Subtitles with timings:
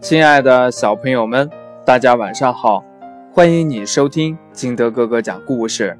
[0.00, 1.50] 亲爱的小朋友们，
[1.84, 2.84] 大家晚上好！
[3.32, 5.98] 欢迎你收听金德哥哥讲故事。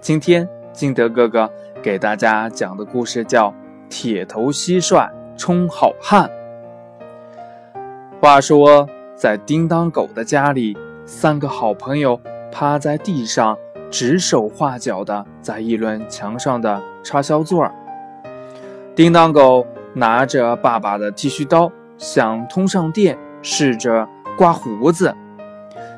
[0.00, 1.48] 今天金德哥哥
[1.80, 3.50] 给大家讲的故事叫
[3.88, 6.28] 《铁头蟋蟀充好汉》。
[8.20, 12.20] 话说，在叮当狗的家里，三个好朋友
[12.50, 13.56] 趴在地上，
[13.92, 17.70] 指手画脚的在议论墙上的插销座。
[18.96, 25.14] 叮当狗拿着爸爸的剃须刀，想通上电，试着刮胡子。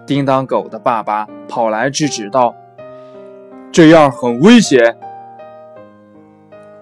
[0.06, 2.54] 叮当狗的爸爸跑来制止道
[3.70, 4.96] ：“这样很危险。”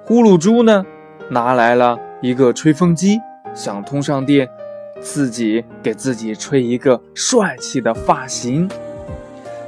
[0.06, 0.87] 呼噜猪呢，
[1.29, 3.20] 拿来了一个吹风机，
[3.55, 4.48] 想通上电，
[5.01, 8.68] 自己给自己吹一个帅气的发型。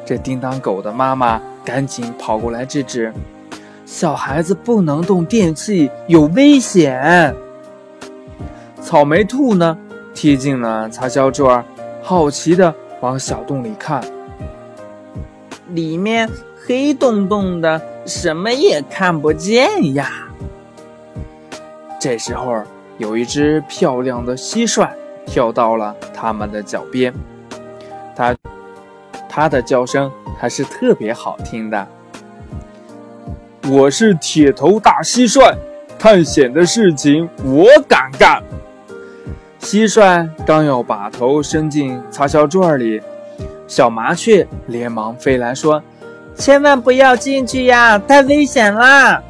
[0.05, 3.13] 这叮当狗的妈妈赶紧跑过来制止。
[3.85, 7.35] 小孩子不能动电器，有危险。
[8.81, 9.77] 草莓兔呢，
[10.21, 11.65] 贴近了擦销桌，
[12.03, 14.03] 好奇的往小洞里看，
[15.69, 16.29] 里面
[16.67, 20.11] 黑洞洞的，什么也看不见呀。
[22.01, 22.65] 这时候，
[22.97, 24.89] 有一只漂亮的蟋蟀
[25.25, 27.15] 跳到了他们的脚边，
[28.17, 28.35] 它，
[29.29, 31.87] 它的叫声还是特别好听的。
[33.71, 35.55] 我是铁头大蟋蟀，
[35.97, 38.43] 探险的事情我敢干。
[39.61, 43.03] 蟋蟀刚要把头伸进擦销座里，
[43.67, 45.83] 小麻雀连忙飞来说
[46.35, 49.23] ：“千万不要进去呀，太危险啦！”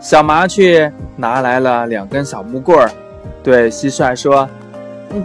[0.00, 2.90] 小麻雀拿来了两根小木棍儿，
[3.42, 4.48] 对蟋蟀说：“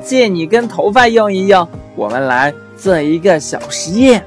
[0.01, 4.23] 借你根头发用一用，我们来做一个小实验。”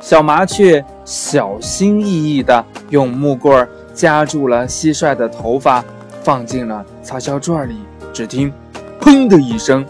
[0.00, 5.84] 小麻雀小心翼翼地用木棍夹住了蟋蟀的头发，
[6.22, 7.76] 放进了擦销座里。
[8.12, 8.52] 只听
[9.00, 9.84] “砰”的一声，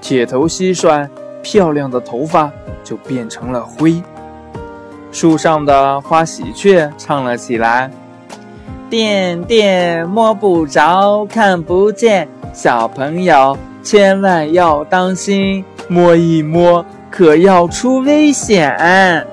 [0.00, 1.08] 铁头蟋蟀
[1.42, 2.50] 漂亮的头发
[2.82, 4.02] 就变成了灰。
[5.10, 7.90] 树上的花喜鹊唱了起来
[8.88, 19.26] ：“电电摸不着，看不见，小朋友千万要当心，摸一摸。”可要出危险！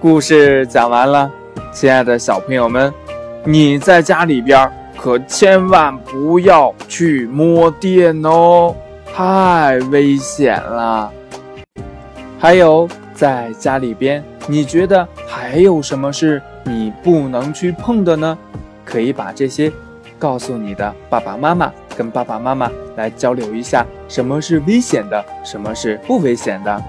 [0.00, 1.28] 故事讲完了，
[1.72, 2.94] 亲爱的小朋友们，
[3.42, 4.72] 你在家里边儿
[5.04, 11.12] 可千万不要去摸电哦，太危险了。
[12.38, 18.38] 还有，在家里边，你觉得还有什么是你不能去碰的呢？
[18.82, 19.70] 可以把这些
[20.18, 21.70] 告诉你的爸爸妈妈。
[21.94, 26.82] 跟爸爸妈妈来交流一下，什么是危险的，什么是不危险的。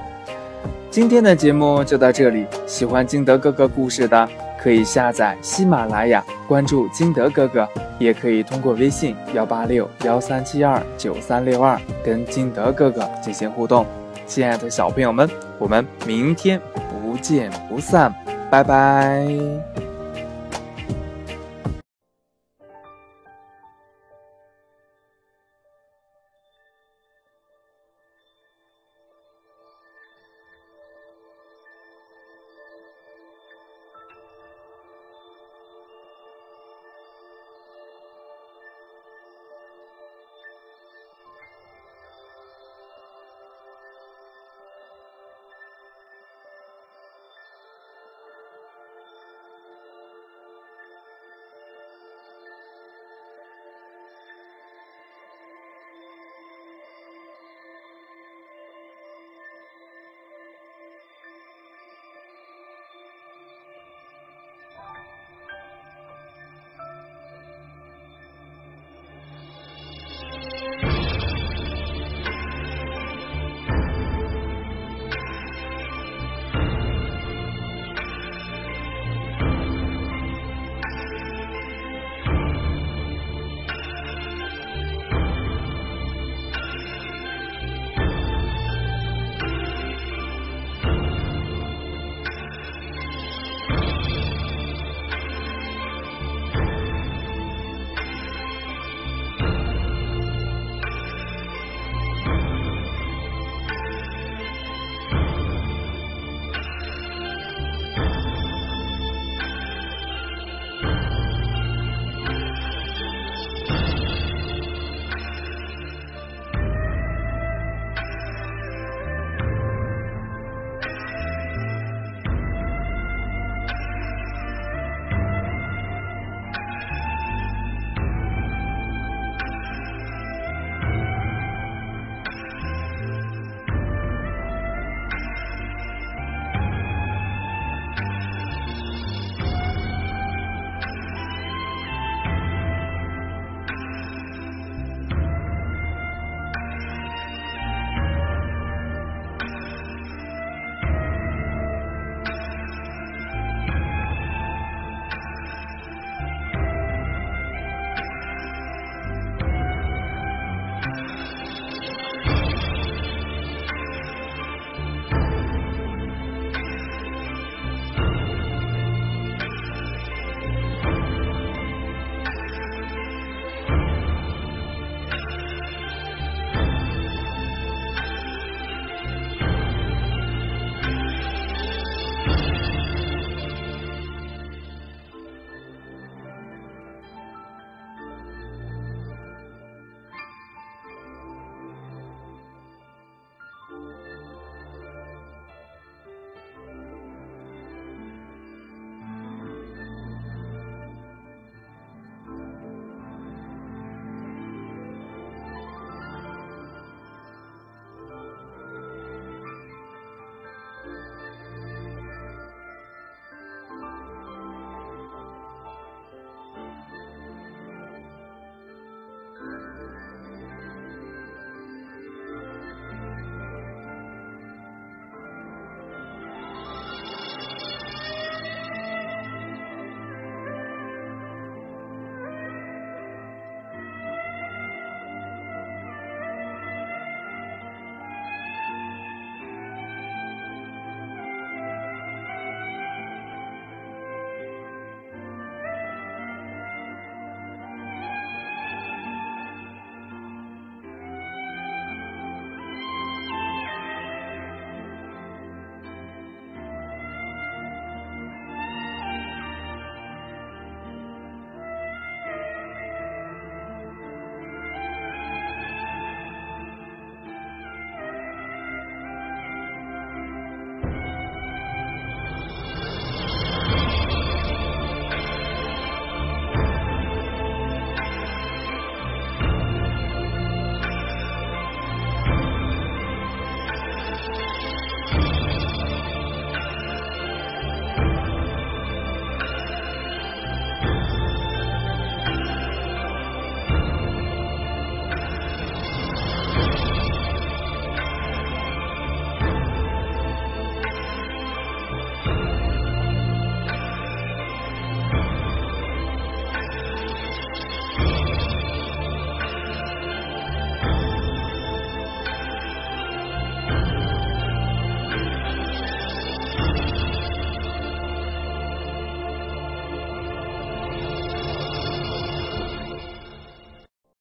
[0.90, 4.26] 今天的节目就到这里，喜欢金德哥哥故事的，
[4.58, 7.68] 可以下载喜马拉雅，关注金德哥哥，
[8.00, 13.86] 也可以通过微信幺八六幺三七二九三六二跟金德哥哥进行互动。
[14.26, 15.30] 亲爱的小朋友们，
[15.60, 18.14] 我们明天不见不散，
[18.50, 19.85] 拜拜。